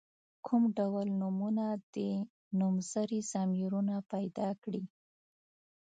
کوم 0.45 0.63
ډول 0.77 1.07
نومونه 1.21 1.65
دي 1.93 2.09
نومځري 2.59 3.19
ضمیرونه 3.31 3.95
پیداکړي. 4.11 4.83